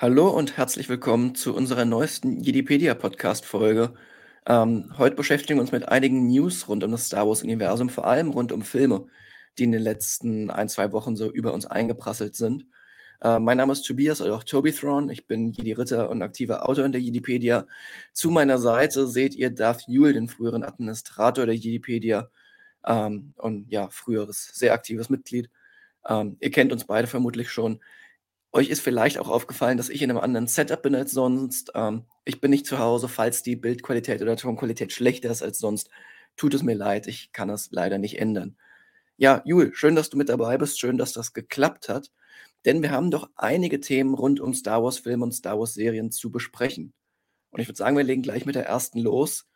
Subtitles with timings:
[0.00, 3.94] Hallo und herzlich willkommen zu unserer neuesten Jedipedia-Podcast-Folge.
[4.46, 8.30] Ähm, heute beschäftigen wir uns mit einigen News rund um das Star Wars-Universum, vor allem
[8.30, 9.08] rund um Filme,
[9.58, 12.66] die in den letzten ein, zwei Wochen so über uns eingeprasselt sind.
[13.22, 15.10] Äh, mein Name ist Tobias oder auch Tobythron.
[15.10, 17.66] Ich bin Jedi-Ritter und aktiver Autor in der Jedipedia.
[18.12, 22.30] Zu meiner Seite seht ihr Darth Yule, den früheren Administrator der Jedipedia
[22.86, 25.50] ähm, und ja, früheres, sehr aktives Mitglied.
[26.08, 27.80] Ähm, ihr kennt uns beide vermutlich schon.
[28.52, 31.72] Euch ist vielleicht auch aufgefallen, dass ich in einem anderen Setup bin als sonst.
[31.74, 35.90] Ähm, ich bin nicht zu Hause, falls die Bildqualität oder Tonqualität schlechter ist als sonst.
[36.36, 38.56] Tut es mir leid, ich kann es leider nicht ändern.
[39.16, 40.78] Ja, Jul, schön, dass du mit dabei bist.
[40.78, 42.10] Schön, dass das geklappt hat.
[42.64, 46.92] Denn wir haben doch einige Themen rund um Star Wars-Filme und Star Wars-Serien zu besprechen.
[47.50, 49.46] Und ich würde sagen, wir legen gleich mit der ersten los.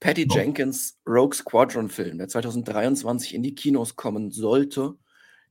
[0.00, 0.34] Patty oh.
[0.34, 4.96] Jenkins Rogue Squadron-Film, der 2023 in die Kinos kommen sollte,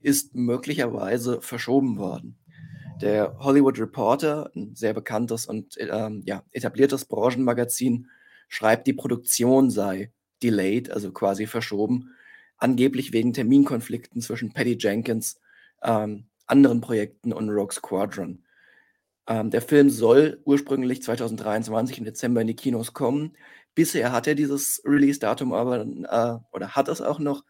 [0.01, 2.37] ist möglicherweise verschoben worden.
[3.01, 8.07] Der Hollywood Reporter, ein sehr bekanntes und ähm, ja, etabliertes Branchenmagazin,
[8.47, 10.11] schreibt, die Produktion sei
[10.43, 12.13] delayed, also quasi verschoben,
[12.57, 15.39] angeblich wegen Terminkonflikten zwischen Patty Jenkins,
[15.83, 18.43] ähm, anderen Projekten und Rogue Squadron.
[19.27, 23.33] Ähm, der Film soll ursprünglich 2023 im Dezember in die Kinos kommen.
[23.75, 27.43] Bisher hat er dieses Release-Datum aber, äh, oder hat es auch noch.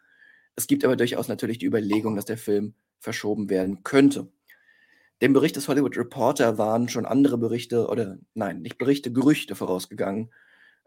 [0.55, 4.27] Es gibt aber durchaus natürlich die Überlegung, dass der Film verschoben werden könnte.
[5.21, 10.31] Dem Bericht des Hollywood Reporter waren schon andere Berichte oder nein, nicht Berichte, Gerüchte vorausgegangen.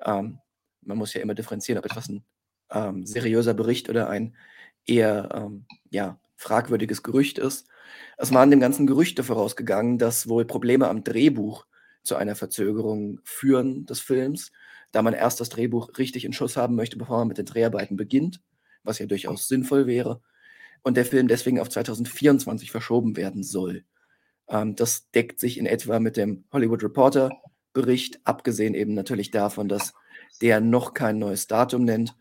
[0.05, 0.41] Ähm,
[0.83, 2.25] man muss ja immer differenzieren, ob etwas ein
[2.71, 4.37] ähm, seriöser Bericht oder ein
[4.87, 7.69] eher ähm, ja, fragwürdiges Gerücht ist.
[8.19, 11.67] Es waren dem ganzen Gerüchte vorausgegangen, dass wohl Probleme am Drehbuch
[12.03, 14.51] zu einer Verzögerung führen des Films,
[14.93, 17.97] da man erst das Drehbuch richtig in Schuss haben möchte, bevor man mit den Dreharbeiten
[17.97, 18.41] beginnt,
[18.83, 20.21] was ja durchaus sinnvoll wäre,
[20.83, 23.85] und der Film deswegen auf 2024 verschoben werden soll.
[24.49, 27.31] Ähm, das deckt sich in etwa mit dem Hollywood Reporter
[27.73, 29.95] Bericht, abgesehen eben natürlich davon, dass
[30.41, 32.17] der noch kein neues Datum nennt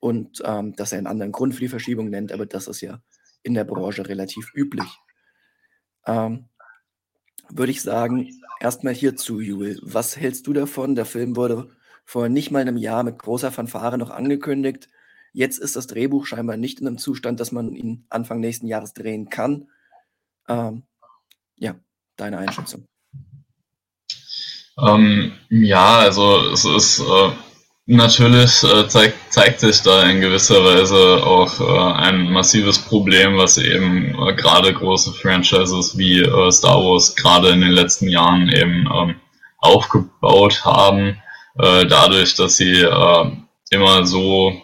[0.00, 3.00] und ähm, dass er einen anderen Grund für die Verschiebung nennt, aber das ist ja
[3.42, 4.98] in der Branche relativ üblich.
[6.06, 6.48] Ähm,
[7.48, 8.28] würde ich sagen,
[8.60, 9.78] erstmal hierzu, Jule.
[9.82, 10.94] Was hältst du davon?
[10.94, 11.70] Der Film wurde
[12.04, 14.88] vor nicht mal einem Jahr mit großer Fanfare noch angekündigt.
[15.32, 18.92] Jetzt ist das Drehbuch scheinbar nicht in einem Zustand, dass man ihn Anfang nächsten Jahres
[18.92, 19.68] drehen kann.
[20.48, 20.84] Ähm,
[21.58, 21.74] ja,
[22.16, 22.84] deine Einschätzung.
[24.80, 27.30] Ähm, ja, also es ist äh,
[27.86, 33.56] natürlich äh, zeigt, zeigt sich da in gewisser Weise auch äh, ein massives Problem, was
[33.56, 38.88] eben äh, gerade große Franchises wie äh, Star Wars gerade in den letzten Jahren eben
[38.94, 39.16] ähm,
[39.58, 41.20] aufgebaut haben,
[41.58, 42.86] äh, dadurch, dass sie
[43.70, 44.62] immer so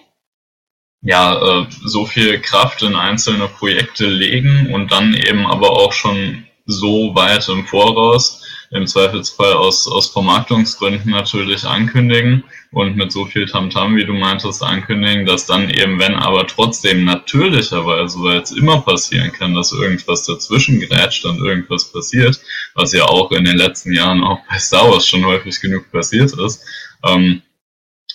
[1.06, 7.14] ja, so viel Kraft in einzelne Projekte legen und dann eben aber auch schon so
[7.14, 13.96] weit im Voraus, im Zweifelsfall aus, aus Vermarktungsgründen natürlich ankündigen und mit so viel Tamtam,
[13.96, 19.32] wie du meintest, ankündigen, dass dann eben, wenn aber trotzdem natürlicherweise, weil es immer passieren
[19.32, 22.40] kann, dass irgendwas dazwischen grätscht und irgendwas passiert,
[22.74, 26.32] was ja auch in den letzten Jahren auch bei Star Wars schon häufig genug passiert
[26.32, 26.64] ist,
[27.04, 27.42] ähm,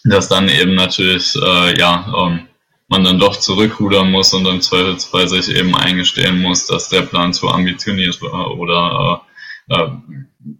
[0.03, 2.48] dass dann eben natürlich, äh, ja, ähm,
[2.89, 7.33] man dann doch zurückrudern muss und im Zweifelsfall sich eben eingestehen muss, dass der Plan
[7.33, 9.23] zu ambitioniert war oder
[9.69, 9.89] äh, äh,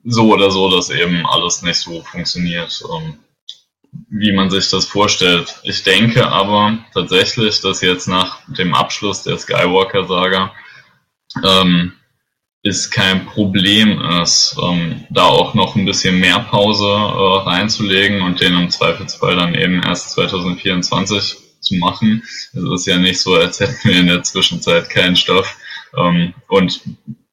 [0.06, 3.18] so oder so, dass eben alles nicht so funktioniert, ähm,
[4.10, 5.60] wie man sich das vorstellt.
[5.64, 10.54] Ich denke aber tatsächlich, dass jetzt nach dem Abschluss der Skywalker-Saga
[11.44, 11.94] ähm,
[12.62, 18.42] ist kein Problem ist, ähm, da auch noch ein bisschen mehr Pause äh, reinzulegen und
[18.42, 22.24] den im Zweifelsfall dann eben erst 2024 zu machen.
[22.54, 25.58] Es ist ja nicht so, als hätten wir in der Zwischenzeit keinen Stoff.
[25.98, 26.82] Ähm, und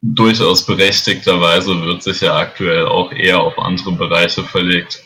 [0.02, 5.02] durchaus berechtigterweise wird sich ja aktuell auch eher auf andere Bereiche verlegt.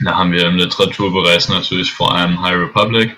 [0.00, 3.16] Da haben wir im Literaturbereich natürlich vor allem High Republic,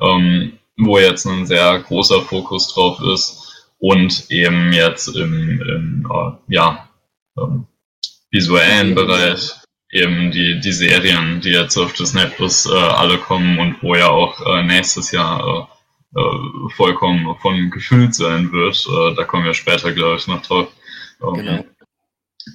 [0.00, 3.46] ähm, wo jetzt ein sehr großer Fokus drauf ist
[3.78, 6.88] und eben jetzt im, im äh, ja,
[7.38, 7.66] ähm,
[8.30, 9.52] visuellen Bereich
[9.96, 14.08] eben die, die Serien, die jetzt auf Disney Plus äh, alle kommen und wo ja
[14.08, 15.68] auch äh, nächstes Jahr
[16.14, 18.86] äh, äh vollkommen von gefüllt sein wird.
[18.86, 20.68] Äh, da kommen wir später, glaube ich, noch drauf.
[21.22, 21.64] Ähm, genau.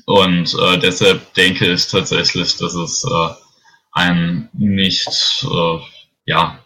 [0.05, 3.05] Und äh, deshalb denke ich tatsächlich, dass es
[3.93, 5.45] ein nicht,
[6.25, 6.59] ja,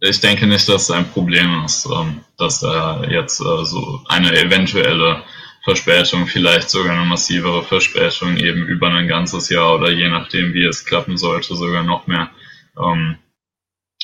[0.00, 5.22] ich denke nicht, dass es ein Problem ist, ähm, dass da jetzt so eine eventuelle
[5.62, 10.64] Verspätung, vielleicht sogar eine massivere Verspätung eben über ein ganzes Jahr oder je nachdem, wie
[10.64, 12.30] es klappen sollte, sogar noch mehr
[12.78, 13.16] ähm,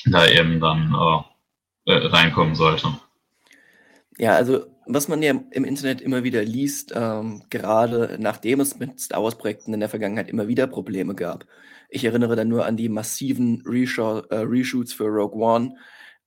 [0.04, 0.94] da eben dann
[1.86, 2.88] äh, äh reinkommen sollte.
[4.18, 9.00] Ja, also was man ja im Internet immer wieder liest, ähm, gerade nachdem es mit
[9.00, 11.46] Star Wars-Projekten in der Vergangenheit immer wieder Probleme gab.
[11.88, 15.74] Ich erinnere dann nur an die massiven Reshoot, äh, Reshoots für Rogue One,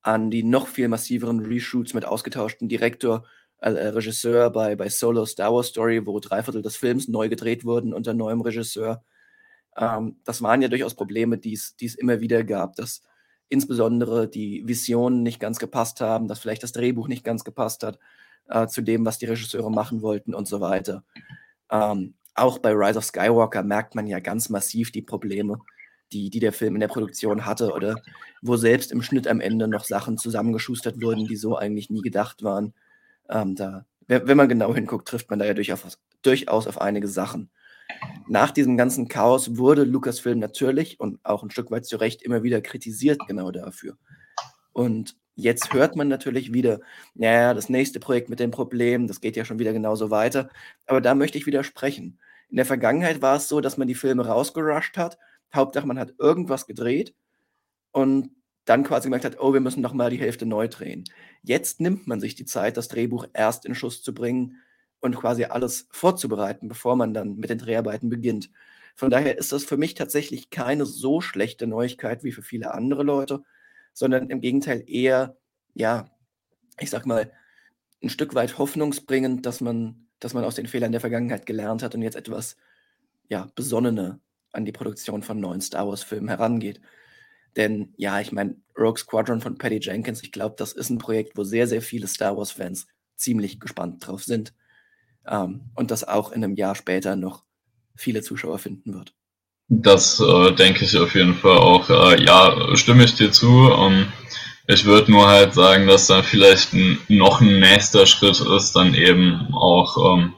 [0.02, 3.26] an die noch viel massiveren Reshoots mit ausgetauschten Direktor,
[3.60, 7.66] äh, Regisseur bei, bei Solo Star Wars Story, wo drei Viertel des Films neu gedreht
[7.66, 9.04] wurden unter neuem Regisseur.
[9.78, 13.02] Ähm, das waren ja durchaus Probleme, die es immer wieder gab, dass
[13.50, 18.00] insbesondere die Visionen nicht ganz gepasst haben, dass vielleicht das Drehbuch nicht ganz gepasst hat
[18.48, 21.04] äh, zu dem, was die Regisseure machen wollten und so weiter.
[21.72, 25.60] Ähm, auch bei Rise of Skywalker merkt man ja ganz massiv die Probleme,
[26.12, 28.02] die, die der Film in der Produktion hatte oder
[28.42, 32.44] wo selbst im Schnitt am Ende noch Sachen zusammengeschustert wurden, die so eigentlich nie gedacht
[32.44, 32.74] waren.
[33.30, 37.50] Ähm, da, wenn man genau hinguckt, trifft man da ja durchaus, durchaus auf einige Sachen.
[38.28, 42.44] Nach diesem ganzen Chaos wurde Lucasfilm natürlich und auch ein Stück weit zu Recht immer
[42.44, 43.98] wieder kritisiert, genau dafür.
[44.74, 46.80] Und jetzt hört man natürlich wieder,
[47.16, 50.50] naja, das nächste Projekt mit den Problemen, das geht ja schon wieder genauso weiter.
[50.86, 52.20] Aber da möchte ich widersprechen.
[52.50, 55.18] In der Vergangenheit war es so, dass man die Filme rausgerusht hat.
[55.54, 57.16] Hauptsache, man hat irgendwas gedreht
[57.92, 58.30] und
[58.70, 61.04] dann quasi gemerkt hat, oh, wir müssen noch mal die Hälfte neu drehen.
[61.42, 64.58] Jetzt nimmt man sich die Zeit, das Drehbuch erst in Schuss zu bringen
[65.00, 68.52] und quasi alles vorzubereiten, bevor man dann mit den Dreharbeiten beginnt.
[68.96, 73.02] Von daher ist das für mich tatsächlich keine so schlechte Neuigkeit wie für viele andere
[73.04, 73.44] Leute,
[73.94, 75.38] sondern im Gegenteil eher,
[75.74, 76.06] ja,
[76.80, 77.32] ich sag mal,
[78.04, 81.96] ein Stück weit hoffnungsbringend, dass man, dass man aus den Fehlern der Vergangenheit gelernt hat
[81.96, 82.56] und jetzt etwas,
[83.30, 84.20] ja, besonnener
[84.52, 86.82] an die Produktion von neuen Star Wars-Filmen herangeht.
[87.56, 91.36] Denn ja, ich meine, Rogue Squadron von Patty Jenkins, ich glaube, das ist ein Projekt,
[91.36, 94.54] wo sehr, sehr viele Star Wars-Fans ziemlich gespannt drauf sind.
[95.28, 97.44] Ähm, und das auch in einem Jahr später noch
[97.96, 99.14] viele Zuschauer finden wird.
[99.68, 101.90] Das äh, denke ich auf jeden Fall auch.
[101.90, 103.70] Äh, ja, stimme ich dir zu.
[103.72, 104.08] Ähm,
[104.68, 108.94] ich würde nur halt sagen, dass da vielleicht ein, noch ein nächster Schritt ist, dann
[108.94, 110.34] eben auch ähm,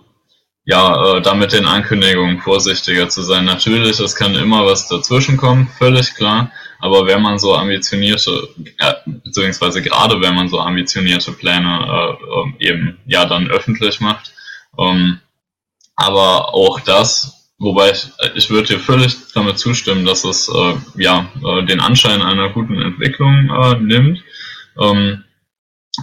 [0.66, 3.46] ja, äh, da mit den Ankündigungen vorsichtiger zu sein.
[3.46, 6.52] Natürlich, es kann immer was dazwischen kommen, völlig klar.
[6.82, 8.50] Aber wenn man so ambitionierte,
[8.80, 12.18] ja, beziehungsweise gerade wenn man so ambitionierte Pläne
[12.60, 14.34] äh, eben ja dann öffentlich macht,
[14.78, 15.20] ähm,
[15.96, 21.30] aber auch das, wobei ich, ich würde dir völlig damit zustimmen, dass es äh, ja
[21.46, 24.24] äh, den Anschein einer guten Entwicklung äh, nimmt.
[24.80, 25.24] Ähm,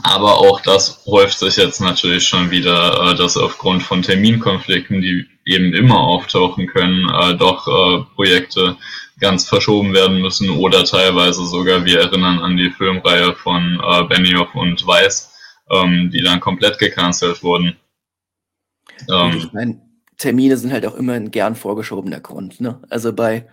[0.03, 5.27] aber auch das häuft sich jetzt natürlich schon wieder, äh, dass aufgrund von Terminkonflikten, die
[5.45, 8.77] eben immer auftauchen können, äh, doch äh, Projekte
[9.19, 14.55] ganz verschoben werden müssen oder teilweise sogar, wir erinnern an die Filmreihe von äh, Benioff
[14.55, 15.33] und Weiss,
[15.71, 17.77] ähm, die dann komplett gecancelt wurden.
[19.11, 19.81] Ähm, ich meine,
[20.17, 22.61] Termine sind halt auch immer ein gern vorgeschobener Grund.
[22.61, 22.81] Ne?
[22.91, 23.47] Also bei,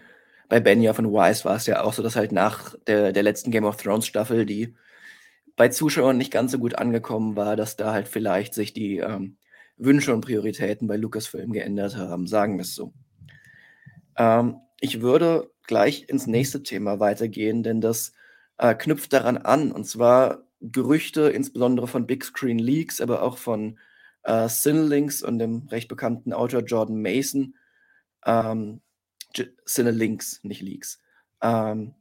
[0.49, 3.51] bei Benioff und Weiss war es ja auch so, dass halt nach der, der letzten
[3.51, 4.75] Game of Thrones Staffel, die
[5.55, 9.37] bei Zuschauern nicht ganz so gut angekommen war, dass da halt vielleicht sich die ähm,
[9.77, 12.93] Wünsche und Prioritäten bei Lucasfilm geändert haben, sagen wir es so.
[14.17, 18.13] Ähm, ich würde gleich ins nächste Thema weitergehen, denn das
[18.57, 23.77] äh, knüpft daran an, und zwar Gerüchte, insbesondere von Big Screen Leaks, aber auch von
[24.23, 27.55] äh, Cinelinks und dem recht bekannten Autor Jordan Mason,
[28.25, 28.81] ähm,
[29.65, 31.01] Cinelinks, nicht Leaks,
[31.41, 31.93] ähm,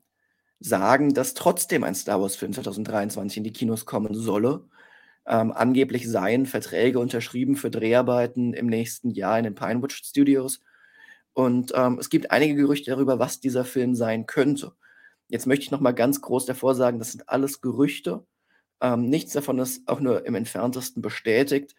[0.61, 4.67] sagen, dass trotzdem ein Star Wars-Film 2023 in die Kinos kommen solle.
[5.27, 10.61] Ähm, angeblich seien Verträge unterschrieben für Dreharbeiten im nächsten Jahr in den Pinewood Studios.
[11.35, 14.73] Und ähm, es gibt einige Gerüchte darüber, was dieser Film sein könnte.
[15.29, 18.25] Jetzt möchte ich noch mal ganz groß davor sagen, das sind alles Gerüchte.
[18.81, 21.75] Ähm, nichts davon ist auch nur im entferntesten bestätigt.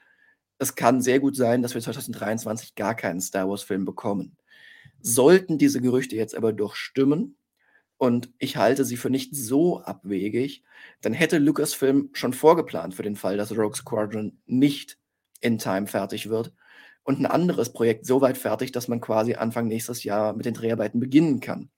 [0.57, 4.37] Es kann sehr gut sein, dass wir 2023 gar keinen Star Wars-Film bekommen.
[4.99, 7.37] Sollten diese Gerüchte jetzt aber durchstimmen,
[7.97, 10.63] und ich halte sie für nicht so abwegig,
[11.01, 14.97] dann hätte Lucasfilm schon vorgeplant für den Fall, dass Rogue Squadron nicht
[15.39, 16.53] in Time fertig wird
[17.05, 20.55] und ein anderes Projekt so weit fertig, dass man quasi Anfang nächstes Jahr mit den
[20.55, 21.69] Dreharbeiten beginnen kann.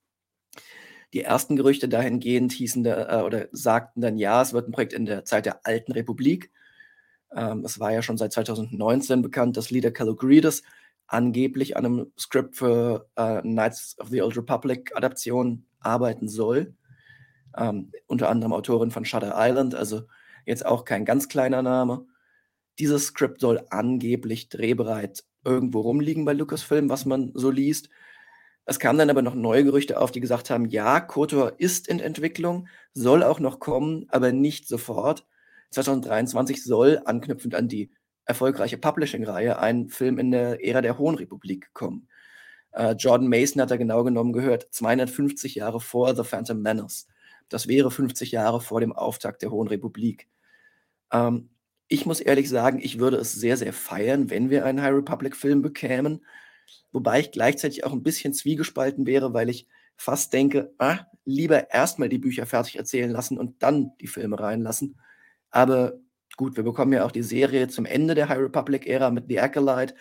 [1.13, 4.93] Die ersten Gerüchte dahingehend hießen da, äh, oder sagten dann, ja, es wird ein Projekt
[4.93, 6.51] in der Zeit der Alten Republik.
[7.35, 10.63] Ähm, es war ja schon seit 2019 bekannt, dass Leader Calogrides
[11.07, 16.73] angeblich an einem Skript für äh, Knights of the Old Republic Adaption arbeiten soll.
[17.57, 20.03] Ähm, unter anderem Autorin von Shutter Island, also
[20.45, 22.05] jetzt auch kein ganz kleiner Name.
[22.79, 27.89] Dieses Skript soll angeblich drehbereit irgendwo rumliegen bei Lucasfilm, was man so liest.
[28.65, 32.01] Es kamen dann aber noch neue Gerüchte auf, die gesagt haben, ja, KOTOR ist in
[32.01, 35.25] Entwicklung, soll auch noch kommen, aber nicht sofort.
[35.71, 37.91] 2023 soll, anknüpfend an die
[38.25, 42.09] erfolgreiche Publishing-Reihe, ein Film in der Ära der Hohen Republik kommen.
[42.71, 47.07] Äh, Jordan Mason hat da genau genommen gehört, 250 Jahre vor The Phantom Menace.
[47.49, 50.27] Das wäre 50 Jahre vor dem Auftakt der Hohen Republik.
[51.11, 51.49] Ähm,
[51.89, 55.61] Ich muss ehrlich sagen, ich würde es sehr, sehr feiern, wenn wir einen High Republic-Film
[55.61, 56.25] bekämen.
[56.91, 62.09] Wobei ich gleichzeitig auch ein bisschen zwiegespalten wäre, weil ich fast denke, ah, lieber erstmal
[62.09, 64.99] die Bücher fertig erzählen lassen und dann die Filme reinlassen.
[65.49, 65.93] Aber
[66.35, 69.95] gut, wir bekommen ja auch die Serie zum Ende der High Republic-Ära mit The Acolyte.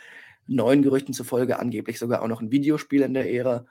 [0.49, 3.66] Neuen Gerüchten zufolge angeblich sogar auch noch ein Videospiel in der Ära.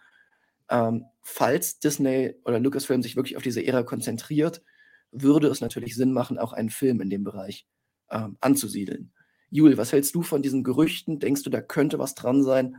[0.70, 4.62] Ähm, falls Disney oder Lucasfilm sich wirklich auf diese Ära konzentriert,
[5.12, 7.68] würde es natürlich Sinn machen, auch einen Film in dem Bereich
[8.12, 9.12] ähm, anzusiedeln.
[9.50, 11.20] Jul, was hältst du von diesen Gerüchten?
[11.20, 12.78] Denkst du, da könnte was dran sein?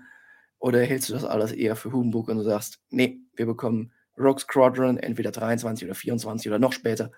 [0.59, 4.41] Oder hältst du das alles eher für Humbug und du sagst, nee, wir bekommen Rogue
[4.41, 7.13] Squadron entweder 23 oder 24 oder noch später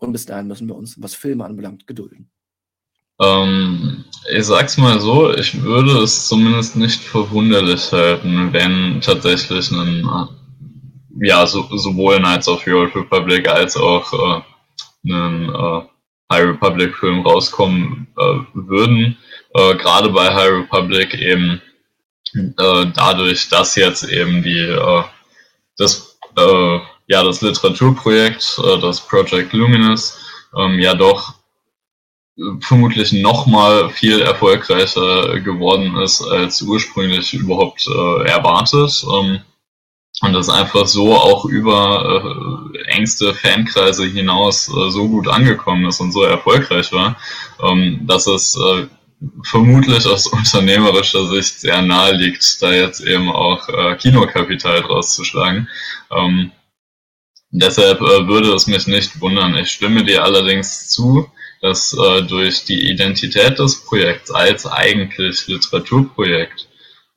[0.00, 2.30] und bis dahin müssen wir uns, was Filme anbelangt, gedulden?
[3.20, 4.04] Ähm,
[4.34, 11.26] ich sag's mal so, ich würde es zumindest nicht verwunderlich halten, wenn tatsächlich ein, äh,
[11.26, 15.82] ja, so, sowohl Knights of the Old Republic als auch äh, ein äh,
[16.30, 19.18] High Republic Film rauskommen äh, würden.
[19.54, 21.60] Äh, Gerade bei High Republic eben
[22.34, 25.02] äh, dadurch, dass jetzt eben die äh,
[25.76, 30.18] das äh, ja das Literaturprojekt, äh, das Project Luminous,
[30.56, 31.34] ähm, ja doch
[32.60, 39.04] vermutlich noch mal viel erfolgreicher geworden ist als ursprünglich überhaupt erwartet.
[39.12, 39.40] Ähm,
[40.22, 46.00] und das einfach so auch über äh, engste Fankreise hinaus äh, so gut angekommen ist
[46.00, 47.16] und so erfolgreich war,
[47.62, 48.86] ähm, dass es äh,
[49.44, 55.24] vermutlich aus unternehmerischer Sicht sehr nahe liegt, da jetzt eben auch äh, Kinokapital draus zu
[55.24, 55.68] schlagen.
[56.10, 56.52] Ähm,
[57.50, 59.56] deshalb äh, würde es mich nicht wundern.
[59.56, 61.30] Ich stimme dir allerdings zu,
[61.62, 66.68] dass äh, durch die Identität des Projekts als eigentlich Literaturprojekt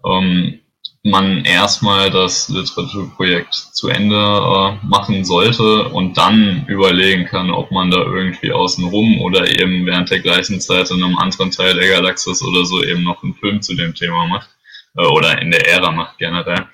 [0.06, 0.60] ähm,
[1.04, 7.92] man erstmal das Literaturprojekt zu Ende äh, machen sollte und dann überlegen kann, ob man
[7.92, 12.42] da irgendwie außenrum oder eben während der gleichen Zeit in einem anderen Teil der Galaxis
[12.42, 14.50] oder so eben noch einen Film zu dem Thema macht
[14.96, 16.68] äh, oder in der Ära macht generell.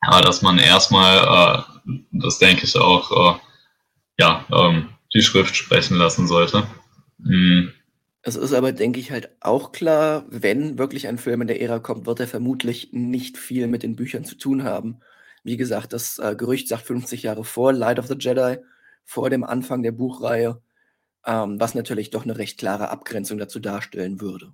[0.00, 3.38] Aber dass man erstmal, äh, das denke ich auch, äh,
[4.18, 6.66] ja, ähm, die Schrift sprechen lassen sollte.
[7.18, 7.72] Mhm.
[8.26, 11.78] Es ist aber, denke ich, halt auch klar, wenn wirklich ein Film in der Ära
[11.78, 14.98] kommt, wird er vermutlich nicht viel mit den Büchern zu tun haben.
[15.44, 18.56] Wie gesagt, das äh, Gerücht sagt 50 Jahre vor Light of the Jedi,
[19.04, 20.60] vor dem Anfang der Buchreihe,
[21.24, 24.52] ähm, was natürlich doch eine recht klare Abgrenzung dazu darstellen würde.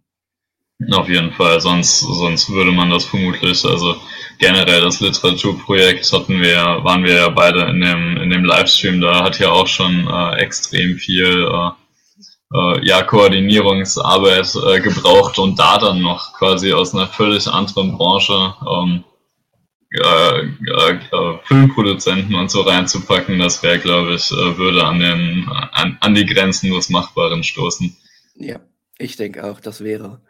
[0.91, 3.97] Auf jeden Fall, sonst, sonst würde man das vermutlich, also
[4.39, 9.25] generell das Literaturprojekt hatten wir, waren wir ja beide in dem, in dem Livestream, da
[9.25, 11.71] hat ja auch schon äh, extrem viel äh,
[12.55, 18.55] äh, ja, Koordinierungsarbeit äh, gebraucht und da dann noch quasi aus einer völlig anderen Branche
[18.71, 19.05] ähm,
[19.91, 25.99] äh, äh, Filmproduzenten und so reinzupacken, das wäre, glaube ich, äh, würde an, den, an,
[26.01, 27.97] an die Grenzen des Machbaren stoßen.
[28.37, 28.61] Ja,
[28.99, 30.21] ich denke auch, das wäre,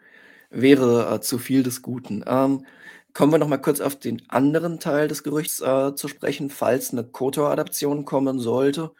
[0.49, 2.23] wäre äh, zu viel des Guten.
[2.27, 2.65] Ähm,
[3.13, 6.91] kommen wir noch mal kurz auf den anderen Teil des Gerüchts äh, zu sprechen, falls
[6.91, 8.91] eine KOTOR-Adaption kommen sollte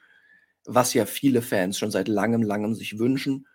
[0.65, 3.47] was ja viele Fans schon seit langem, langem sich wünschen,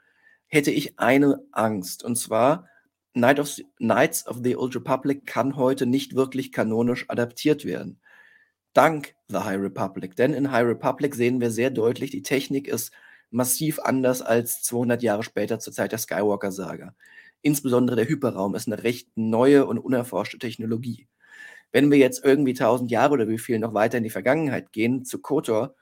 [0.47, 2.05] hätte ich eine Angst.
[2.05, 2.69] Und zwar,
[3.15, 8.01] Night of, Knights of the Old Republic kann heute nicht wirklich kanonisch adaptiert werden.
[8.73, 10.17] Dank The High Republic.
[10.17, 12.93] Denn in High Republic sehen wir sehr deutlich, die Technik ist
[13.31, 16.95] massiv anders als 200 Jahre später zur Zeit der Skywalker-Saga.
[17.43, 21.09] Insbesondere der Hyperraum ist eine recht neue und unerforschte Technologie.
[21.73, 25.05] Wenn wir jetzt irgendwie 1000 Jahre oder wie viel noch weiter in die Vergangenheit gehen,
[25.05, 25.75] zu KOTOR,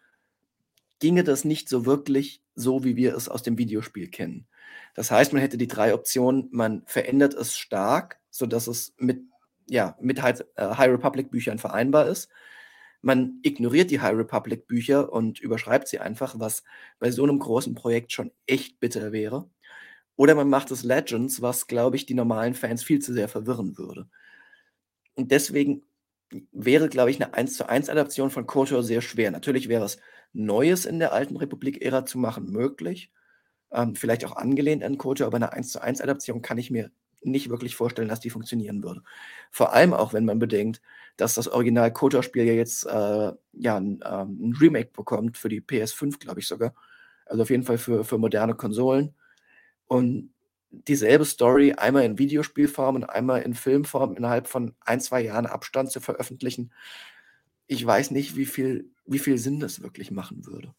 [0.99, 4.47] ginge das nicht so wirklich so, wie wir es aus dem Videospiel kennen.
[4.95, 9.21] Das heißt, man hätte die drei Optionen, man verändert es stark, sodass es mit,
[9.69, 12.31] ja, mit High, äh, High Republic Büchern vereinbar ist.
[13.03, 16.65] Man ignoriert die High Republic Bücher und überschreibt sie einfach, was
[16.99, 19.51] bei so einem großen Projekt schon echt bitter wäre.
[20.17, 23.77] Oder man macht es Legends, was, glaube ich, die normalen Fans viel zu sehr verwirren
[23.77, 24.09] würde.
[25.15, 25.83] Und deswegen
[26.53, 29.31] wäre, glaube ich, eine 1 zu 1 Adaption von KOTOR sehr schwer.
[29.31, 29.99] Natürlich wäre es
[30.37, 33.11] Neues in der alten Republik-Ära zu machen möglich.
[33.73, 36.91] Ähm, vielleicht auch angelehnt an KOTOR, aber eine 1 zu 1 Adaption kann ich mir
[37.23, 39.03] nicht wirklich vorstellen, dass die funktionieren würde.
[39.51, 40.81] Vor allem auch, wenn man bedenkt,
[41.17, 45.63] dass das Original KOTOR-Spiel ja jetzt äh, ja, ein, ähm, ein, Remake bekommt für die
[45.63, 46.75] PS5, glaube ich sogar.
[47.25, 49.15] Also auf jeden Fall für, für moderne Konsolen.
[49.87, 50.33] Und
[50.71, 55.91] dieselbe Story einmal in Videospielform und einmal in Filmform innerhalb von ein, zwei Jahren Abstand
[55.91, 56.71] zu veröffentlichen,
[57.67, 60.73] ich weiß nicht, wie viel, wie viel Sinn das wirklich machen würde.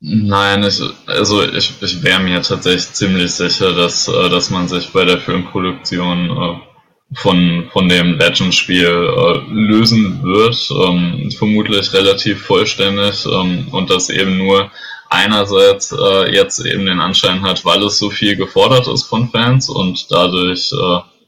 [0.00, 4.92] Nein, ich, also ich, ich wäre mir tatsächlich ziemlich sicher, dass, äh, dass man sich
[4.92, 13.24] bei der Filmproduktion äh, von, von dem Legend-Spiel äh, lösen wird, ähm, vermutlich relativ vollständig
[13.26, 14.70] ähm, und dass eben nur
[15.08, 15.94] einerseits
[16.32, 20.72] jetzt eben den Anschein hat, weil es so viel gefordert ist von Fans und dadurch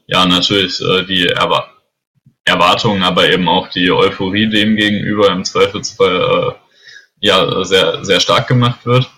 [0.05, 1.65] ja natürlich die Erwa
[2.45, 6.53] Erwartungen, aber eben auch die Euphorie dem gegenüber im Zweifelsfall äh,
[7.19, 9.09] ja sehr, sehr stark gemacht wird.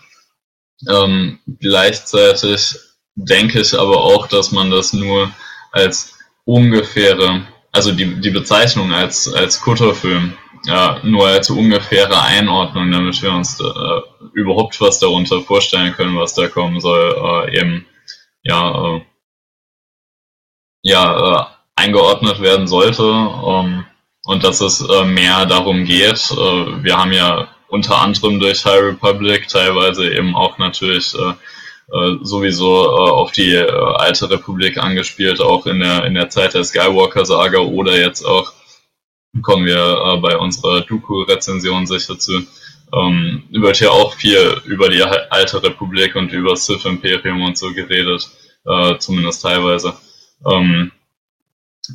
[0.89, 2.75] Ähm, gleichzeitig
[3.15, 5.31] denke ich aber auch, dass man das nur
[5.71, 13.21] als ungefähre, also die, die Bezeichnung als, als Kutterfilm, ja, nur als ungefähre Einordnung, damit
[13.21, 14.01] wir uns äh,
[14.33, 17.85] überhaupt was darunter vorstellen können, was da kommen soll, äh, eben
[18.43, 19.01] ja, äh,
[20.83, 21.45] ja äh,
[21.81, 23.85] eingeordnet werden sollte ähm,
[24.25, 26.31] und dass es äh, mehr darum geht.
[26.31, 31.33] Äh, wir haben ja unter anderem durch High Republic teilweise eben auch natürlich äh,
[31.91, 36.53] äh, sowieso äh, auf die äh, alte Republik angespielt, auch in der, in der Zeit
[36.53, 38.53] der Skywalker-Saga oder jetzt auch,
[39.41, 42.45] kommen wir bei unserer Dooku-Rezension sicher zu,
[42.93, 47.73] ähm, wird hier auch viel über die alte Republik und über Sith Imperium und so
[47.73, 48.29] geredet,
[48.99, 49.93] zumindest teilweise.
[50.45, 50.91] Ähm,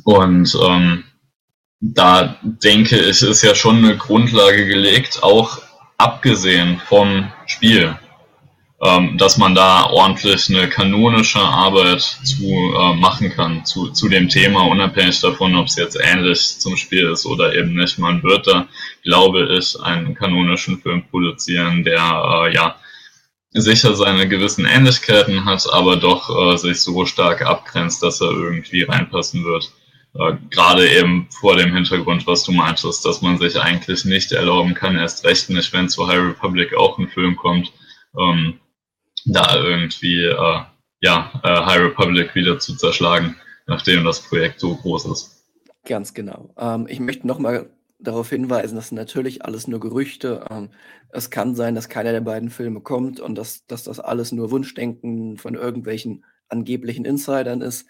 [0.03, 1.03] und ähm,
[1.79, 5.59] da denke ich, ist ja schon eine Grundlage gelegt, auch
[5.97, 7.95] abgesehen vom Spiel
[8.79, 14.29] ähm, dass man da ordentlich eine kanonische Arbeit zu äh, machen kann, zu, zu dem
[14.29, 17.97] Thema, unabhängig davon, ob es jetzt ähnlich zum Spiel ist oder eben nicht.
[17.97, 18.67] Man wird da,
[19.03, 22.75] glaube ich, einen kanonischen Film produzieren, der äh, ja
[23.61, 28.83] sicher seine gewissen Ähnlichkeiten hat, aber doch äh, sich so stark abgrenzt, dass er irgendwie
[28.83, 29.71] reinpassen wird.
[30.15, 34.73] Äh, Gerade eben vor dem Hintergrund, was du meintest, dass man sich eigentlich nicht erlauben
[34.73, 37.71] kann, erst recht nicht, wenn zu High Republic auch ein Film kommt,
[38.17, 38.59] ähm,
[39.25, 40.59] da irgendwie äh,
[41.01, 43.35] ja, äh, High Republic wieder zu zerschlagen,
[43.67, 45.43] nachdem das Projekt so groß ist.
[45.85, 46.53] Ganz genau.
[46.57, 47.69] Ähm, ich möchte nochmal
[47.99, 50.45] darauf hinweisen, dass natürlich alles nur Gerüchte.
[50.49, 50.69] Ähm,
[51.09, 54.51] es kann sein, dass keiner der beiden Filme kommt und dass, dass das alles nur
[54.51, 57.87] Wunschdenken von irgendwelchen angeblichen Insidern ist.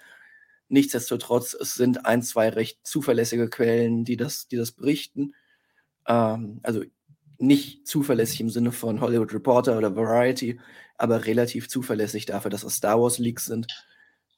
[0.69, 5.33] Nichtsdestotrotz, es sind ein, zwei recht zuverlässige Quellen, die das, die das berichten.
[6.07, 6.83] Ähm, also
[7.37, 10.59] nicht zuverlässig im Sinne von Hollywood Reporter oder Variety,
[10.97, 13.67] aber relativ zuverlässig dafür, dass es Star Wars Leaks sind.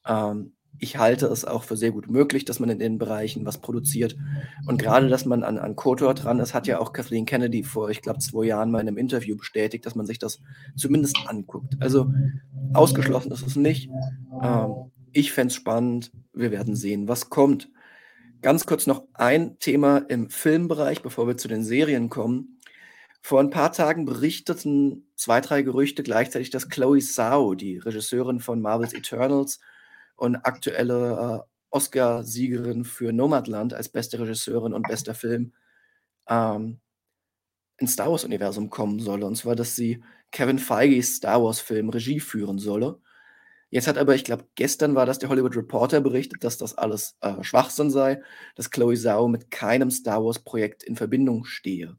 [0.06, 3.58] Ähm, ich halte es auch für sehr gut möglich, dass man in den Bereichen was
[3.58, 4.16] produziert.
[4.66, 7.90] Und gerade, dass man an, an KOTOR dran ist, hat ja auch Kathleen Kennedy vor,
[7.90, 10.40] ich glaube, zwei Jahren mal in einem Interview bestätigt, dass man sich das
[10.76, 11.76] zumindest anguckt.
[11.80, 12.12] Also
[12.74, 13.90] ausgeschlossen ist es nicht.
[14.42, 16.12] Ähm, ich fände es spannend.
[16.34, 17.70] Wir werden sehen, was kommt.
[18.42, 22.60] Ganz kurz noch ein Thema im Filmbereich, bevor wir zu den Serien kommen.
[23.22, 28.62] Vor ein paar Tagen berichteten zwei, drei Gerüchte gleichzeitig, dass Chloe Zhao, die Regisseurin von
[28.62, 29.60] Marvel's Eternals
[30.20, 35.54] und aktuelle äh, Oscar-Siegerin für Nomadland als beste Regisseurin und bester Film,
[36.28, 36.80] ähm,
[37.78, 39.26] ins Star Wars-Universum kommen solle.
[39.26, 43.00] Und zwar, dass sie Kevin Feige's Star Wars-Film Regie führen solle.
[43.72, 47.18] Jetzt hat aber, ich glaube, gestern war das der Hollywood Reporter berichtet, dass das alles
[47.22, 48.22] äh, Schwachsinn sei,
[48.56, 51.98] dass Chloe Zhao mit keinem Star Wars-Projekt in Verbindung stehe.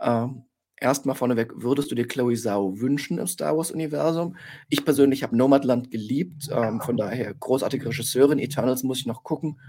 [0.00, 0.44] Ähm,
[0.82, 4.36] erstmal vorneweg, würdest du dir Chloe Zhao wünschen im Star Wars-Universum?
[4.68, 8.38] Ich persönlich habe Nomadland geliebt, ähm, von daher großartige Regisseurin.
[8.38, 9.60] Eternals muss ich noch gucken.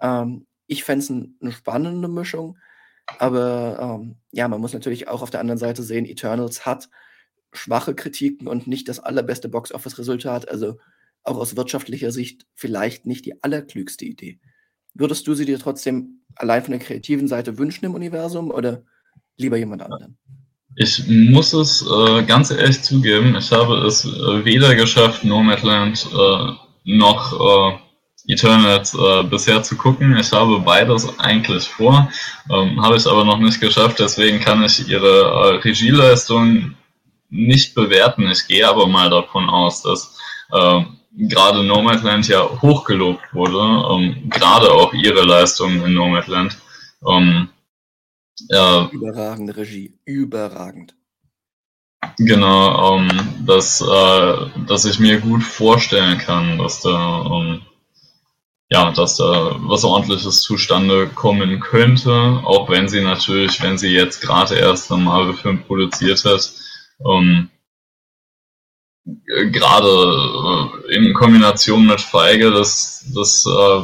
[0.00, 2.56] Ähm, ich fände es ein, eine spannende Mischung,
[3.18, 6.88] aber ähm, ja, man muss natürlich auch auf der anderen Seite sehen, Eternals hat
[7.52, 10.78] schwache Kritiken und nicht das allerbeste Box-Office-Resultat, also
[11.22, 14.40] auch aus wirtschaftlicher Sicht vielleicht nicht die allerklügste Idee.
[14.94, 18.84] Würdest du sie dir trotzdem allein von der kreativen Seite wünschen im Universum oder
[19.40, 20.16] lieber jemand anderen?
[20.76, 26.52] Ich muss es äh, ganz ehrlich zugeben, ich habe es äh, weder geschafft, Nomadland äh,
[26.84, 30.16] noch äh, Eternals äh, bisher zu gucken.
[30.16, 32.08] Ich habe beides eigentlich vor,
[32.50, 36.76] ähm, habe ich aber noch nicht geschafft, deswegen kann ich ihre äh, Regieleistung
[37.30, 38.30] nicht bewerten.
[38.30, 40.18] Ich gehe aber mal davon aus, dass
[41.16, 43.58] gerade Nomadland ja hochgelobt wurde,
[43.92, 46.58] ähm, gerade auch ihre Leistung in Nomadland.
[47.06, 47.48] Ähm,
[48.48, 48.88] ja.
[48.92, 50.94] Überragende Regie, überragend.
[52.18, 53.08] Genau, ähm,
[53.46, 57.62] dass, äh, dass ich mir gut vorstellen kann, dass da, ähm,
[58.70, 62.12] ja, dass da was ordentliches zustande kommen könnte,
[62.44, 66.52] auch wenn sie natürlich, wenn sie jetzt gerade erst einen Marvel-Film produziert hat,
[67.04, 67.50] ähm,
[69.04, 73.82] gerade äh, in Kombination mit Feige, dass das äh,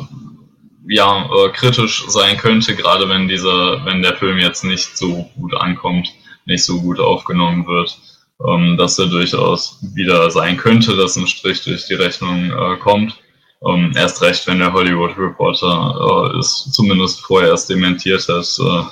[0.88, 5.54] ja, äh, kritisch sein könnte, gerade wenn dieser, wenn der Film jetzt nicht so gut
[5.54, 6.08] ankommt,
[6.46, 7.98] nicht so gut aufgenommen wird,
[8.46, 13.18] ähm, dass er durchaus wieder sein könnte, dass ein Strich durch die Rechnung äh, kommt.
[13.66, 18.84] Ähm, erst recht, wenn der Hollywood Reporter äh, es zumindest vorher erst dementiert hat, äh,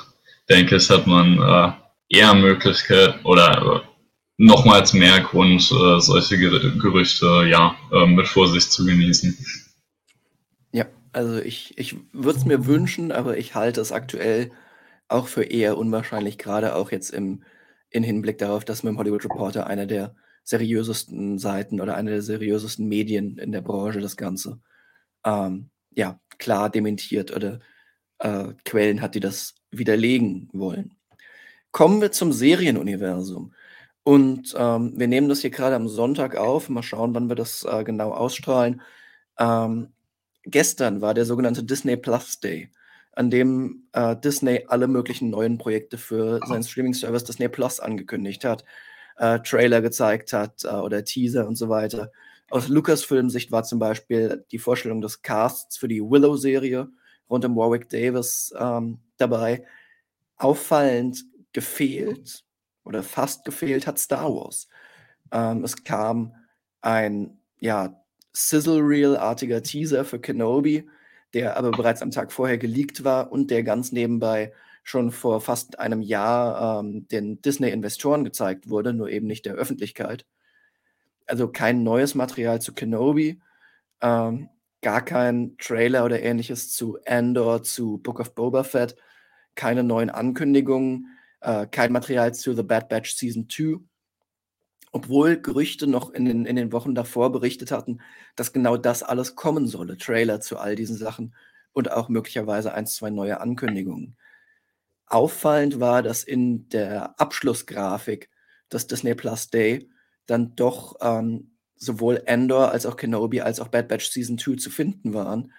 [0.48, 3.82] denke ich, hat man äh, eher Möglichkeit oder
[4.36, 9.36] nochmals mehr Grund, äh, solche Gerüchte ja äh, mit Vorsicht zu genießen.
[11.14, 14.50] Also ich, ich würde es mir wünschen, aber ich halte es aktuell
[15.08, 17.44] auch für eher unwahrscheinlich, gerade auch jetzt im,
[17.90, 22.22] in Hinblick darauf, dass mit dem Hollywood Reporter einer der seriösesten Seiten oder einer der
[22.22, 24.60] seriösesten Medien in der Branche das Ganze
[25.24, 27.60] ähm, ja klar dementiert oder
[28.18, 30.96] äh, Quellen hat, die das widerlegen wollen.
[31.72, 33.54] Kommen wir zum Serienuniversum.
[34.04, 36.68] Und ähm, wir nehmen das hier gerade am Sonntag auf.
[36.68, 38.82] Mal schauen, wann wir das äh, genau ausstrahlen.
[39.38, 39.93] Ähm,
[40.44, 42.70] gestern war der sogenannte Disney Plus Day,
[43.12, 48.64] an dem äh, Disney alle möglichen neuen Projekte für seinen Streaming-Service Disney Plus angekündigt hat,
[49.16, 52.10] äh, Trailer gezeigt hat äh, oder Teaser und so weiter.
[52.50, 56.88] Aus Lucasfilm-Sicht war zum Beispiel die Vorstellung des Casts für die Willow-Serie
[57.30, 59.64] rund um Warwick Davis ähm, dabei.
[60.36, 62.44] Auffallend gefehlt
[62.84, 64.68] oder fast gefehlt hat Star Wars.
[65.32, 66.34] Ähm, es kam
[66.80, 68.03] ein ja,
[68.34, 70.88] Sizzle-Reel-artiger Teaser für Kenobi,
[71.32, 75.78] der aber bereits am Tag vorher geleakt war und der ganz nebenbei schon vor fast
[75.78, 80.26] einem Jahr ähm, den Disney-Investoren gezeigt wurde, nur eben nicht der Öffentlichkeit.
[81.26, 83.40] Also kein neues Material zu Kenobi,
[84.02, 84.50] ähm,
[84.82, 88.96] gar kein Trailer oder ähnliches zu Andor, zu Book of Boba Fett,
[89.54, 93.80] keine neuen Ankündigungen, äh, kein Material zu The Bad Batch Season 2.
[94.94, 98.00] Obwohl Gerüchte noch in den, in den Wochen davor berichtet hatten,
[98.36, 99.98] dass genau das alles kommen solle.
[99.98, 101.34] Trailer zu all diesen Sachen
[101.72, 104.16] und auch möglicherweise ein, zwei neue Ankündigungen.
[105.06, 108.30] Auffallend war, dass in der Abschlussgrafik
[108.72, 109.90] des Disney Plus Day
[110.26, 114.70] dann doch ähm, sowohl Endor als auch Kenobi als auch Bad Batch Season 2 zu
[114.70, 115.50] finden waren.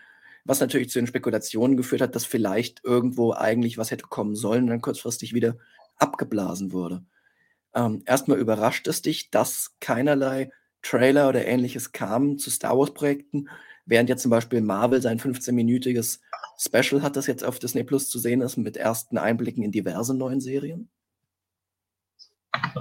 [0.46, 4.64] Was natürlich zu den Spekulationen geführt hat, dass vielleicht irgendwo eigentlich was hätte kommen sollen
[4.64, 5.58] und dann kurzfristig wieder
[5.98, 7.04] abgeblasen wurde.
[7.76, 10.50] Ähm, erstmal überrascht es dich, dass keinerlei
[10.82, 13.50] Trailer oder ähnliches kam zu Star Wars-Projekten,
[13.86, 16.20] während jetzt zum Beispiel Marvel sein 15-minütiges
[16.58, 20.16] Special hat, das jetzt auf Disney Plus zu sehen ist, mit ersten Einblicken in diverse
[20.16, 20.90] neuen Serien?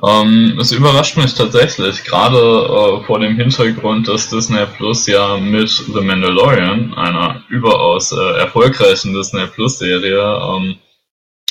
[0.06, 5.68] Ähm, es überrascht mich tatsächlich, gerade äh, vor dem Hintergrund, dass Disney Plus ja mit
[5.70, 10.76] The Mandalorian, einer überaus äh, erfolgreichen Disney Plus Serie, ähm,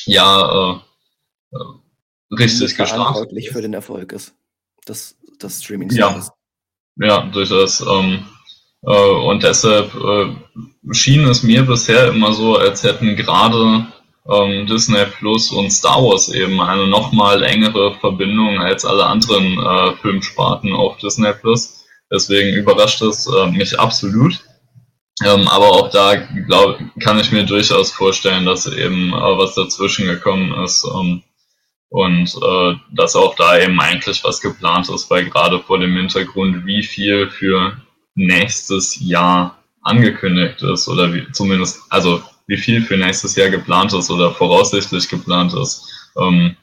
[0.05, 0.92] ja äh
[2.37, 3.51] richtig gestartet ist.
[3.51, 4.33] für den Erfolg ist.
[4.85, 6.21] Das, das streaming ja.
[6.97, 7.81] ja, durchaus.
[7.81, 8.25] Ähm,
[8.85, 13.87] äh, und deshalb äh, schien es mir bisher immer so, als hätten gerade
[14.29, 19.95] ähm, Disney Plus und Star Wars eben eine nochmal engere Verbindung als alle anderen äh,
[20.01, 21.85] Filmsparten auf Disney Plus.
[22.11, 24.39] Deswegen überrascht es äh, mich absolut.
[25.23, 30.07] Ähm, aber auch da glaub, kann ich mir durchaus vorstellen, dass eben äh, was dazwischen
[30.07, 31.21] gekommen ist ähm,
[31.93, 36.65] und äh, dass auch da eben eigentlich was geplant ist, weil gerade vor dem Hintergrund,
[36.65, 37.77] wie viel für
[38.15, 44.09] nächstes Jahr angekündigt ist oder wie, zumindest, also wie viel für nächstes Jahr geplant ist
[44.09, 45.87] oder voraussichtlich geplant ist,
[46.19, 46.57] ähm,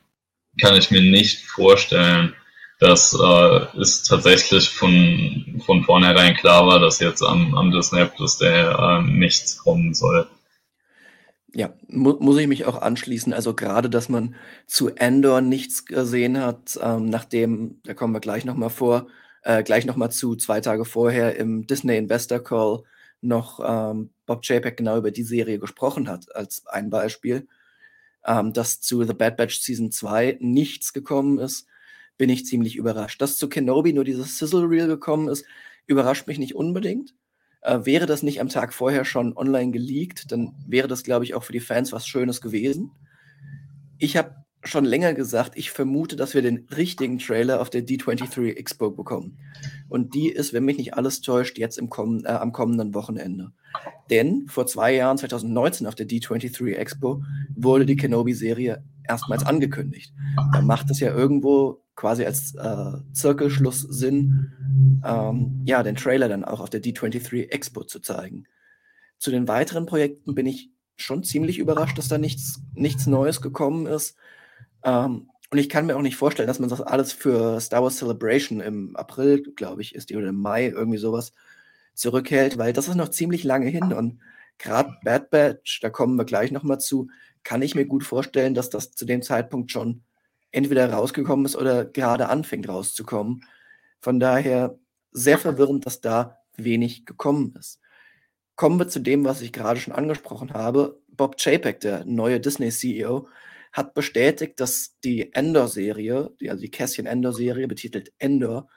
[0.60, 2.34] kann ich mir nicht vorstellen,
[2.80, 8.38] dass äh, es tatsächlich von, von vornherein klar war, dass jetzt am, am Disney Plus
[8.38, 10.26] Day äh, nichts kommen soll.
[11.52, 13.32] Ja, mu muss ich mich auch anschließen.
[13.32, 14.36] Also gerade, dass man
[14.66, 19.08] zu Endor nichts gesehen hat, ähm, nachdem, da kommen wir gleich nochmal vor,
[19.42, 22.82] äh, gleich nochmal zu zwei Tage vorher im Disney Investor Call
[23.20, 27.48] noch ähm, Bob Chapek genau über die Serie gesprochen hat, als ein Beispiel,
[28.26, 31.66] ähm, dass zu The Bad Batch Season 2 nichts gekommen ist,
[32.18, 33.20] bin ich ziemlich überrascht.
[33.22, 35.44] Dass zu Kenobi nur dieses Sizzle Reel gekommen ist,
[35.86, 37.14] überrascht mich nicht unbedingt.
[37.62, 41.34] Äh, wäre das nicht am Tag vorher schon online geleakt, dann wäre das, glaube ich,
[41.34, 42.92] auch für die Fans was Schönes gewesen.
[43.98, 48.56] Ich habe schon länger gesagt, ich vermute, dass wir den richtigen Trailer auf der D23
[48.56, 49.38] Expo bekommen.
[49.88, 53.52] Und die ist, wenn mich nicht alles täuscht, jetzt im kommen, äh, am kommenden Wochenende.
[54.10, 57.22] Denn vor zwei Jahren, 2019, auf der D23 Expo,
[57.54, 60.12] wurde die Kenobi-Serie erstmals angekündigt.
[60.52, 66.46] Da macht es ja irgendwo quasi als äh, Zirkelschluss Sinn, ähm, ja, den Trailer dann
[66.46, 68.46] auch auf der D23 Expo zu zeigen.
[69.18, 73.84] Zu den weiteren Projekten bin ich schon ziemlich überrascht, dass da nichts, nichts Neues gekommen
[73.84, 74.16] ist.
[74.82, 77.98] Ähm, und ich kann mir auch nicht vorstellen, dass man das alles für Star Wars
[77.98, 81.34] Celebration im April, glaube ich, ist die oder im Mai irgendwie sowas
[81.92, 84.20] zurückhält, weil das ist noch ziemlich lange hin und
[84.56, 87.08] gerade Bad Batch, da kommen wir gleich nochmal zu,
[87.42, 90.02] kann ich mir gut vorstellen, dass das zu dem Zeitpunkt schon
[90.52, 93.44] entweder rausgekommen ist oder gerade anfängt rauszukommen.
[94.00, 94.78] Von daher
[95.12, 97.80] sehr verwirrend, dass da wenig gekommen ist.
[98.56, 101.00] Kommen wir zu dem, was ich gerade schon angesprochen habe.
[101.08, 103.28] Bob Chapek, der neue Disney-CEO,
[103.72, 108.68] hat bestätigt, dass die Endor-Serie, also die Cassian Endor-Serie, betitelt Endor,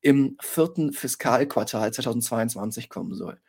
[0.00, 3.40] im vierten Fiskalquartal 2022 kommen soll.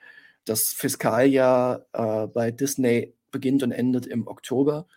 [0.45, 4.87] Das Fiskaljahr äh, bei Disney beginnt und endet im Oktober.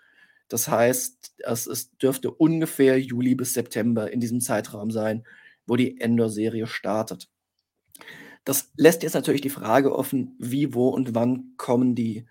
[0.53, 5.25] Das heißt, es, es dürfte ungefähr Juli bis September in diesem Zeitraum sein,
[5.67, 7.31] wo die Endor-Serie startet.
[8.45, 12.27] Das lässt jetzt natürlich die Frage offen, wie, wo und wann kommen die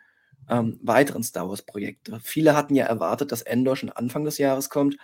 [0.47, 2.19] ähm, weiteren Star Wars-Projekte.
[2.21, 4.97] Viele hatten ja erwartet, dass Endor schon Anfang des Jahres kommt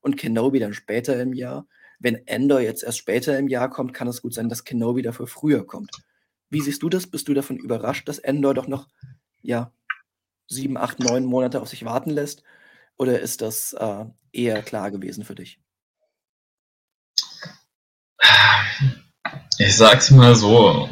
[0.00, 1.66] und Kenobi dann später im Jahr.
[1.98, 5.26] Wenn Endor jetzt erst später im Jahr kommt, kann es gut sein, dass Kenobi dafür
[5.26, 5.90] früher kommt.
[6.50, 7.08] Wie siehst du das?
[7.08, 8.86] Bist du davon überrascht, dass Endor doch noch
[9.42, 9.72] ja,
[10.46, 12.44] sieben, acht, neun Monate auf sich warten lässt?
[13.00, 15.58] Oder ist das äh, eher klar gewesen für dich?
[19.58, 20.86] Ich sag's mal so.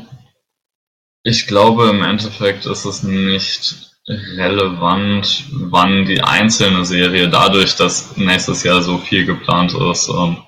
[1.22, 8.62] Ich glaube, im Endeffekt ist es nicht relevant, wann die einzelne Serie dadurch, dass nächstes
[8.62, 10.38] Jahr so viel geplant ist, ähm,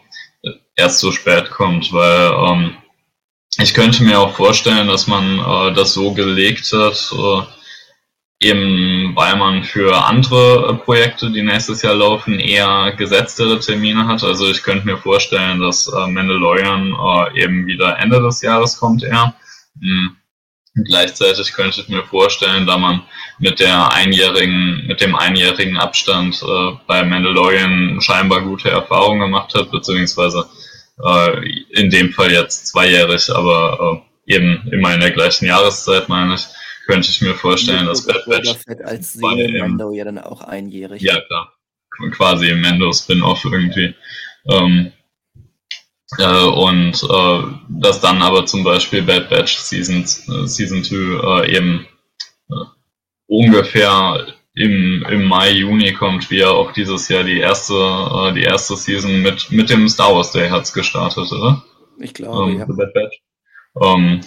[0.76, 2.76] erst so spät kommt, weil ähm,
[3.58, 7.59] ich könnte mir auch vorstellen, dass man äh, das so gelegt hat, äh,
[8.40, 14.24] eben weil man für andere äh, Projekte, die nächstes Jahr laufen, eher gesetztere Termine hat.
[14.24, 19.02] Also ich könnte mir vorstellen, dass äh, Mandalorian äh, eben wieder Ende des Jahres kommt
[19.02, 19.34] eher.
[19.78, 20.16] Mhm.
[20.86, 23.02] Gleichzeitig könnte ich mir vorstellen, da man
[23.38, 29.70] mit der einjährigen, mit dem einjährigen Abstand äh, bei Mandalorian scheinbar gute Erfahrungen gemacht hat,
[29.70, 30.46] beziehungsweise
[31.04, 36.34] äh, in dem Fall jetzt zweijährig, aber äh, eben immer in der gleichen Jahreszeit, meine
[36.34, 36.46] ich,
[36.86, 41.02] könnte ich mir vorstellen, dass Bad Batch als Seele Mando ja dann auch einjährig.
[41.02, 41.52] Ja, klar.
[42.12, 43.94] Quasi im Mando-Spin-Off irgendwie.
[44.50, 44.92] Ähm,
[46.18, 51.56] äh, und äh, dass dann aber zum Beispiel Bad Batch Season, äh, Season 2 äh,
[51.56, 51.86] eben
[52.50, 52.64] äh,
[53.26, 58.42] ungefähr im, im Mai, Juni kommt, wie ja auch dieses Jahr die erste, äh, die
[58.42, 61.62] erste Season mit, mit dem Star Wars Day hat's gestartet, oder?
[61.98, 62.64] Ich glaube, ähm, ja.
[62.66, 63.22] Bad Batch.
[63.80, 64.20] Ähm,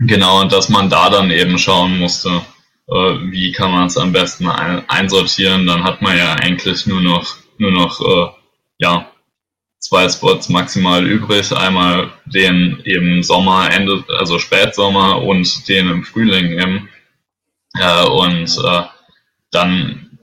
[0.00, 2.42] genau, und dass man da dann eben schauen musste,
[2.88, 7.00] äh, wie kann man es am besten ein, einsortieren, dann hat man ja eigentlich nur
[7.00, 8.30] noch, nur noch, äh,
[8.78, 9.10] ja,
[9.80, 11.52] zwei Spots maximal übrig.
[11.52, 16.88] Einmal den eben Sommer, Ende, also Spätsommer und den im Frühling eben.
[17.78, 18.82] Äh, und äh,
[19.50, 20.18] dann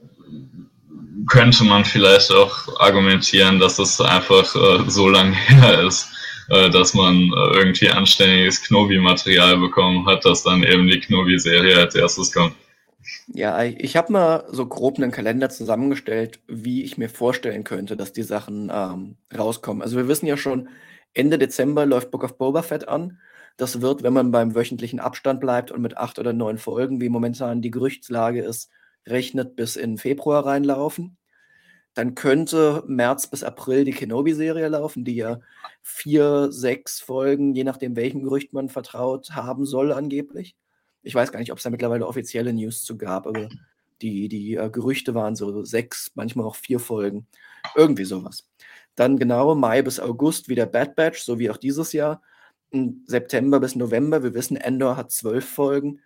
[1.28, 6.08] könnte man vielleicht auch argumentieren, dass es einfach äh, so lange her ist,
[6.50, 11.96] äh, dass man äh, irgendwie anständiges Knobi-Material bekommen hat, dass dann eben die Knobi-Serie als
[11.96, 12.54] erstes kommt.
[13.28, 18.14] Ja, ich habe mal so grob einen Kalender zusammengestellt, wie ich mir vorstellen könnte, dass
[18.14, 19.82] die Sachen ähm, rauskommen.
[19.82, 20.70] Also wir wissen ja schon,
[21.14, 23.20] Ende Dezember läuft Book of Boba Fett an.
[23.58, 27.10] Das wird, wenn man beim wöchentlichen Abstand bleibt und mit acht oder neun Folgen, wie
[27.10, 28.70] momentan die Gerüchtslage ist,
[29.08, 31.18] rechnet bis in Februar reinlaufen.
[31.98, 35.40] Dann könnte März bis April die Kenobi-Serie laufen, die ja
[35.82, 40.56] vier, sechs Folgen, je nachdem welchem Gerücht man vertraut, haben soll angeblich.
[41.02, 43.50] Ich weiß gar nicht, ob es da mittlerweile offizielle News zu gab, aber
[44.04, 47.26] die, die äh, Gerüchte waren so sechs, manchmal auch vier Folgen.
[47.76, 48.48] Irgendwie sowas.
[48.94, 52.22] Dann genau Mai bis August wieder Bad Batch, so wie auch dieses Jahr.
[52.70, 56.02] Und September bis November, wir wissen, Endor hat zwölf Folgen.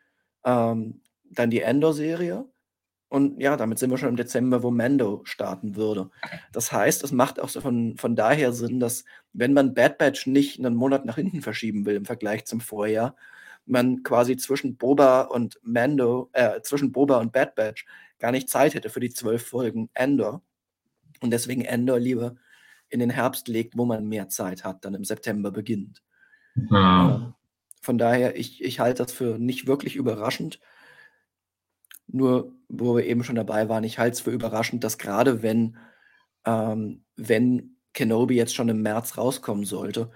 [0.45, 2.45] Ähm, dann die Endor-Serie.
[3.11, 6.09] Und ja, damit sind wir schon im Dezember, wo Mando starten würde.
[6.53, 10.27] Das heißt, es macht auch so von, von daher Sinn, dass wenn man Bad Batch
[10.27, 13.17] nicht einen Monat nach hinten verschieben will im Vergleich zum Vorjahr,
[13.65, 17.85] man quasi zwischen Boba und Mando, äh, zwischen Boba und Bad Batch
[18.17, 20.41] gar nicht Zeit hätte für die zwölf Folgen Endor.
[21.19, 22.35] Und deswegen Endor lieber
[22.87, 26.01] in den Herbst legt, wo man mehr Zeit hat, dann im September beginnt.
[26.69, 27.35] Ja.
[27.81, 30.61] Von daher, ich, ich halte das für nicht wirklich überraschend.
[32.11, 35.77] Nur, wo wir eben schon dabei waren, ich halte es für überraschend, dass gerade wenn,
[36.45, 40.11] ähm, wenn Kenobi jetzt schon im März rauskommen sollte,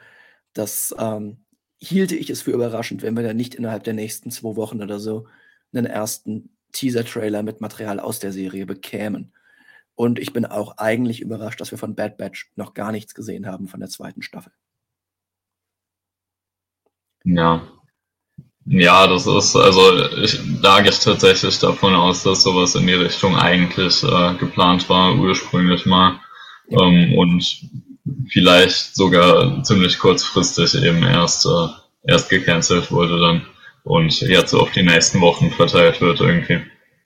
[0.54, 1.46] dass ähm,
[1.78, 5.00] hielte ich es für überraschend, wenn wir dann nicht innerhalb der nächsten zwei Wochen oder
[5.00, 5.28] so
[5.74, 9.34] einen ersten Teaser-Trailer mit Material aus der Serie bekämen.
[9.96, 13.48] Und ich bin auch eigentlich überrascht, dass wir von Bad Batch noch gar nichts gesehen
[13.48, 14.52] haben von der zweiten Staffel.
[17.24, 17.68] Ja.
[18.68, 22.94] Ja, das ist, also ich, da gehe ich tatsächlich davon aus, dass sowas in die
[22.94, 26.20] Richtung eigentlich äh, geplant war, ursprünglich mal.
[26.70, 26.82] Ja.
[26.82, 27.70] Ähm, und
[28.30, 31.68] vielleicht sogar ziemlich kurzfristig eben erst, äh,
[32.12, 33.46] erst gecancelt wurde dann
[33.84, 36.62] und jetzt auf die nächsten Wochen verteilt wird irgendwie.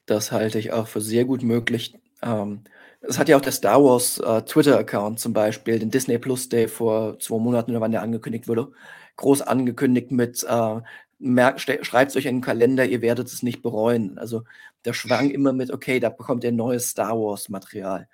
[0.05, 1.93] Das halte ich auch für sehr gut möglich.
[2.23, 2.61] Ähm,
[3.01, 6.67] es hat ja auch der Star Wars äh, Twitter-Account zum Beispiel, den Disney Plus Day
[6.67, 8.71] vor zwei Monaten, wann der angekündigt wurde,
[9.17, 10.79] groß angekündigt mit, äh,
[11.21, 14.17] schreibt es euch in den Kalender, ihr werdet es nicht bereuen.
[14.17, 14.43] Also
[14.85, 18.07] der schwang immer mit, okay, da bekommt ihr neues Star Wars-Material.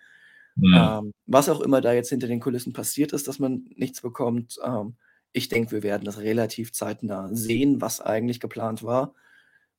[0.56, 0.74] Mhm.
[0.76, 4.58] Ähm, was auch immer da jetzt hinter den Kulissen passiert ist, dass man nichts bekommt,
[4.64, 4.96] ähm,
[5.34, 9.14] ich denke, wir werden das relativ zeitnah sehen, was eigentlich geplant war.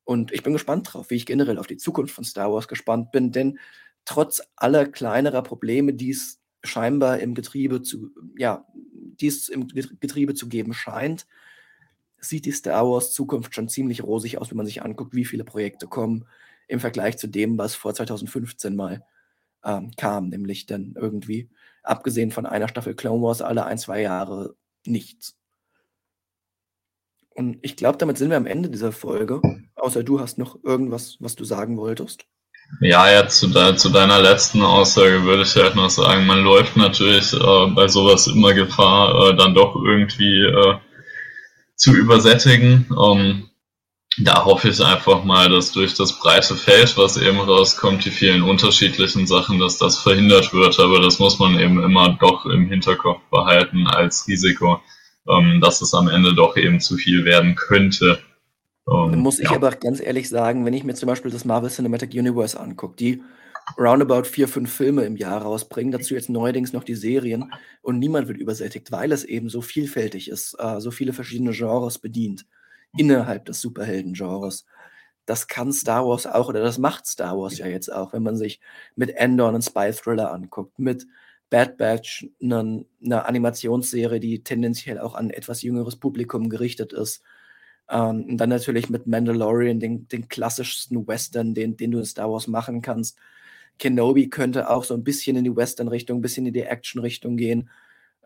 [0.05, 3.11] Und ich bin gespannt drauf, wie ich generell auf die Zukunft von Star Wars gespannt
[3.11, 3.59] bin, denn
[4.05, 10.35] trotz aller kleinerer Probleme, die es scheinbar im Getriebe zu, ja, die es im Getriebe
[10.35, 11.27] zu geben scheint,
[12.19, 15.45] sieht die Star Wars Zukunft schon ziemlich rosig aus, wenn man sich anguckt, wie viele
[15.45, 16.27] Projekte kommen
[16.69, 19.05] im Vergleich zu dem, was vor 2015 mal
[19.65, 21.49] ähm, kam, nämlich dann irgendwie,
[21.83, 25.37] abgesehen von einer Staffel Clone Wars, alle ein, zwei Jahre nichts.
[27.35, 29.43] Und ich glaube, damit sind wir am Ende dieser Folge.
[29.75, 32.25] Außer du hast noch irgendwas, was du sagen wolltest.
[32.81, 36.77] Ja, jetzt zu, de zu, deiner letzten Aussage würde ich halt noch sagen, man läuft
[36.77, 40.75] natürlich äh, bei sowas immer Gefahr, äh, dann doch irgendwie äh,
[41.77, 42.87] zu übersättigen.
[42.91, 43.51] Ähm,
[44.19, 48.43] da hoffe ich einfach mal, dass durch das breite Feld, was eben rauskommt, die vielen
[48.43, 50.81] unterschiedlichen Sachen, dass das verhindert wird.
[50.81, 54.81] Aber das muss man eben immer doch im Hinterkopf behalten als Risiko,
[55.29, 58.19] ähm, dass es am Ende doch eben zu viel werden könnte.
[58.87, 59.57] Um, muss ich ja.
[59.57, 63.23] aber ganz ehrlich sagen, wenn ich mir zum Beispiel das Marvel Cinematic Universe angucke, die
[63.79, 67.53] roundabout vier, fünf Filme im Jahr rausbringen, dazu jetzt neuerdings noch die Serien.
[67.83, 71.99] Und niemand wird übersättigt, weil es eben so vielfältig ist, äh, so viele verschiedene Genres
[71.99, 72.47] bedient
[72.97, 74.67] innerhalb des Superhelden-Genres.
[75.27, 77.67] Das kann Star Wars auch oder das macht Star Wars ja.
[77.67, 78.61] jetzt auch, wenn man sich
[78.95, 81.07] mit Endor einen Spy-Thriller anguckt, mit
[81.51, 87.23] Bad Batch eine, eine Animationsserie, die tendenziell auch an etwas jüngeres Publikum gerichtet ist.
[87.89, 92.31] Ähm, und dann natürlich mit Mandalorian, den, den klassischsten Western, den, den du in Star
[92.31, 93.19] Wars machen kannst.
[93.79, 97.71] Kenobi könnte auch so ein bisschen in die Western-Richtung, ein bisschen in die Action-Richtung gehen.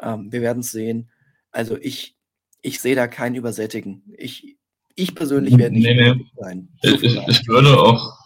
[0.01, 1.11] Ähm, wir werden es sehen.
[1.51, 2.17] Also ich,
[2.63, 4.03] ich sehe da kein Übersättigen.
[4.17, 4.57] Ich,
[4.95, 6.25] ich persönlich werde nicht nee, nee.
[6.39, 6.69] sein.
[6.83, 8.17] So ich, ich, würde auch,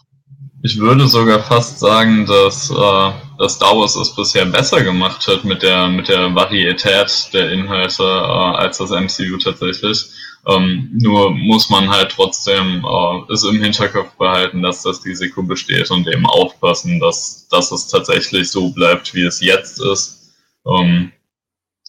[0.61, 5.43] ich würde sogar fast sagen, dass, äh, dass Star Wars es bisher besser gemacht hat
[5.45, 10.05] mit der, mit der Varietät der Inhalte äh, als das MCU tatsächlich.
[10.47, 15.89] Ähm, nur muss man halt trotzdem äh, es im Hinterkopf behalten, dass das Risiko besteht
[15.89, 20.35] und eben aufpassen, dass, dass es tatsächlich so bleibt, wie es jetzt ist.
[20.67, 21.11] Ähm,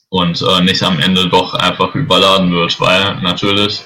[0.09, 3.83] und äh, nicht am Ende doch einfach überladen wird, weil natürlich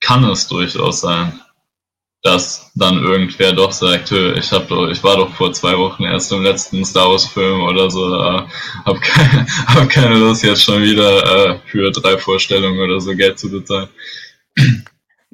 [0.00, 1.40] kann es durchaus sein,
[2.26, 6.32] dass dann irgendwer doch sagt, ich hab doch, ich war doch vor zwei Wochen erst
[6.32, 8.42] im letzten Star Wars Film oder so, äh,
[8.84, 13.38] hab, keine, hab keine Lust jetzt schon wieder äh, für drei Vorstellungen oder so Geld
[13.38, 13.88] zu bezahlen.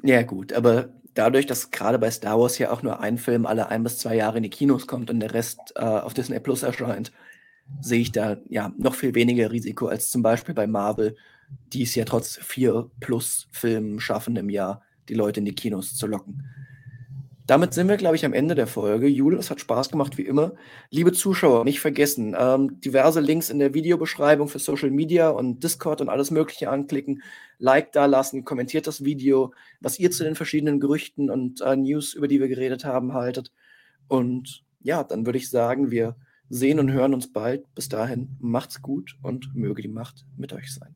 [0.03, 3.69] Ja gut, aber dadurch, dass gerade bei Star Wars ja auch nur ein Film alle
[3.69, 6.61] ein bis zwei Jahre in die Kinos kommt und der Rest äh, auf Disney Plus
[6.61, 7.11] erscheint,
[7.81, 11.15] sehe ich da ja noch viel weniger Risiko als zum Beispiel bei Marvel,
[11.73, 15.95] die es ja trotz vier plus Filmen schaffen im Jahr, die Leute in die Kinos
[15.95, 16.43] zu locken.
[17.45, 19.07] Damit sind wir, glaube ich, am Ende der Folge.
[19.07, 20.53] Jule, es hat Spaß gemacht, wie immer.
[20.91, 25.99] Liebe Zuschauer, nicht vergessen, ähm, diverse Links in der Videobeschreibung für Social Media und Discord
[25.99, 27.21] und alles Mögliche anklicken.
[27.57, 32.13] Like da lassen, kommentiert das Video, was ihr zu den verschiedenen Gerüchten und äh, News,
[32.13, 33.51] über die wir geredet haben, haltet.
[34.07, 36.15] Und ja, dann würde ich sagen, wir
[36.47, 37.65] sehen und hören uns bald.
[37.75, 40.95] Bis dahin, macht's gut und möge die Macht mit euch sein.